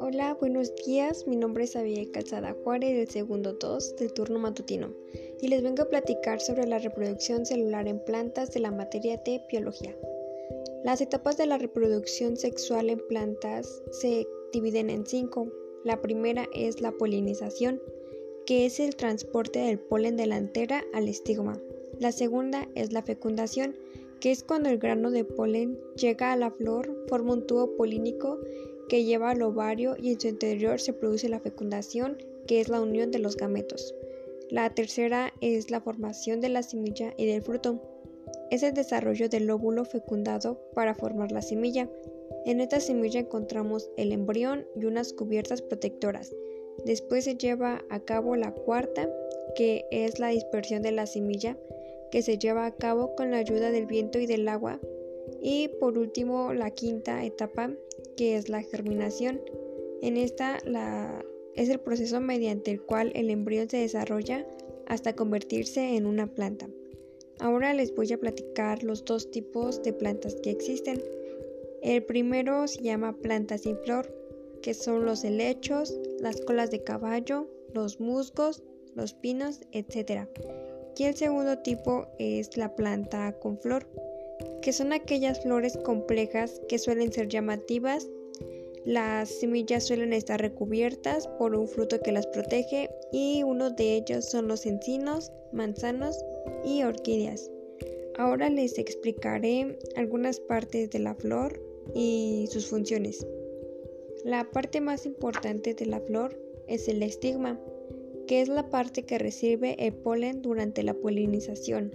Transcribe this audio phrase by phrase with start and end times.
[0.00, 1.26] Hola, buenos días.
[1.26, 4.92] Mi nombre es Abigail Calzada Juárez del segundo 2 del turno matutino
[5.40, 9.40] y les vengo a platicar sobre la reproducción celular en plantas de la materia de
[9.50, 9.96] biología.
[10.84, 15.50] Las etapas de la reproducción sexual en plantas se dividen en cinco.
[15.82, 17.80] La primera es la polinización,
[18.44, 21.58] que es el transporte del polen de la antera al estigma.
[21.98, 23.76] La segunda es la fecundación,
[24.20, 28.38] que es cuando el grano de polen llega a la flor, forma un tubo polínico
[28.88, 32.80] que lleva al ovario y en su interior se produce la fecundación, que es la
[32.80, 33.94] unión de los gametos.
[34.50, 37.80] La tercera es la formación de la semilla y del fruto
[38.50, 41.88] es el desarrollo del óvulo fecundado para formar la semilla.
[42.44, 46.34] En esta semilla encontramos el embrión y unas cubiertas protectoras.
[46.84, 49.08] Después se lleva a cabo la cuarta,
[49.54, 51.56] que es la dispersión de la semilla,
[52.10, 54.80] que se lleva a cabo con la ayuda del viento y del agua.
[55.40, 57.70] Y por último, la quinta etapa,
[58.16, 59.40] que es la germinación.
[60.02, 64.46] En esta la, es el proceso mediante el cual el embrión se desarrolla
[64.86, 66.68] hasta convertirse en una planta.
[67.38, 71.02] Ahora les voy a platicar los dos tipos de plantas que existen.
[71.82, 74.14] El primero se llama plantas sin flor,
[74.62, 78.62] que son los helechos, las colas de caballo, los musgos,
[78.94, 80.28] los pinos, etc.
[81.00, 83.86] Y el segundo tipo es la planta con flor,
[84.60, 88.06] que son aquellas flores complejas que suelen ser llamativas.
[88.84, 94.26] Las semillas suelen estar recubiertas por un fruto que las protege y uno de ellos
[94.26, 96.22] son los encinos, manzanos
[96.66, 97.50] y orquídeas.
[98.18, 101.62] Ahora les explicaré algunas partes de la flor
[101.94, 103.26] y sus funciones.
[104.22, 107.58] La parte más importante de la flor es el estigma,
[108.30, 111.92] que es la parte que recibe el polen durante la polinización.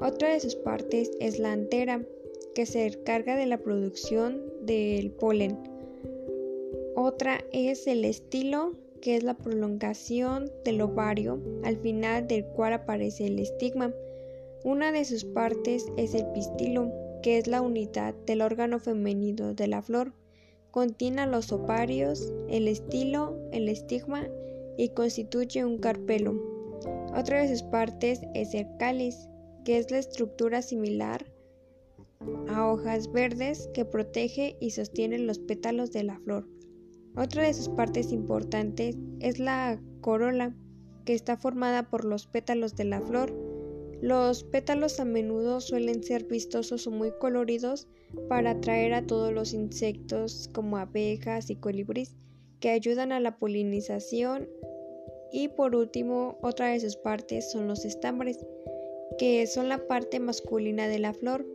[0.00, 2.04] Otra de sus partes es la antera,
[2.56, 5.56] que se encarga de la producción del polen.
[6.96, 13.26] Otra es el estilo, que es la prolongación del ovario, al final del cual aparece
[13.26, 13.94] el estigma.
[14.64, 16.90] Una de sus partes es el pistilo,
[17.22, 20.14] que es la unidad del órgano femenino de la flor.
[20.72, 24.28] Contiene los ovarios, el estilo, el estigma
[24.76, 26.34] y constituye un carpelo.
[27.16, 29.28] Otra de sus partes es el cáliz,
[29.64, 31.26] que es la estructura similar
[32.48, 36.46] a hojas verdes que protege y sostiene los pétalos de la flor.
[37.16, 40.54] Otra de sus partes importantes es la corola,
[41.04, 43.34] que está formada por los pétalos de la flor.
[44.00, 47.88] Los pétalos a menudo suelen ser vistosos o muy coloridos
[48.28, 52.14] para atraer a todos los insectos como abejas y colibríes
[52.60, 54.48] que ayudan a la polinización.
[55.32, 58.44] Y por último, otra de sus partes son los estambres,
[59.18, 61.46] que son la parte masculina de la flor,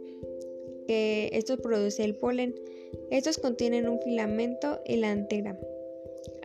[0.88, 2.56] que esto produce el polen.
[3.12, 5.60] Estos contienen un filamento y la antera.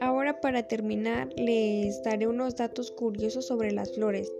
[0.00, 4.32] Ahora para terminar les daré unos datos curiosos sobre las flores.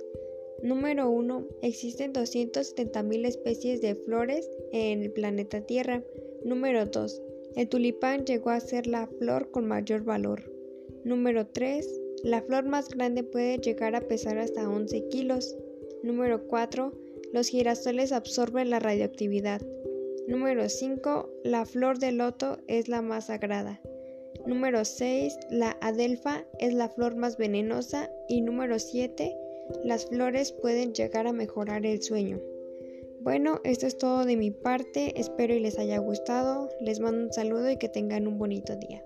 [0.63, 1.47] Número 1.
[1.63, 6.03] Existen 270.000 especies de flores en el planeta Tierra.
[6.45, 7.23] Número 2.
[7.57, 10.53] El tulipán llegó a ser la flor con mayor valor.
[11.05, 12.01] Número 3.
[12.23, 15.57] La flor más grande puede llegar a pesar hasta 11 kilos.
[16.03, 16.93] Número 4.
[17.33, 19.63] Los girasoles absorben la radioactividad.
[20.29, 21.29] Número 5.
[21.45, 23.81] La flor de loto es la más sagrada.
[24.47, 25.37] Número 6.
[25.51, 28.11] La adelfa es la flor más venenosa.
[28.29, 29.35] Y número 7.
[29.85, 32.41] Las flores pueden llegar a mejorar el sueño.
[33.23, 35.21] Bueno, esto es todo de mi parte.
[35.21, 36.71] Espero y les haya gustado.
[36.81, 39.05] Les mando un saludo y que tengan un bonito día.